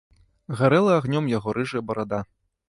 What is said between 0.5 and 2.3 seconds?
Гарэла агнём яго рыжая барада.